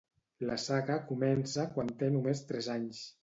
[0.51, 3.03] La saga comença quan té només tres anys.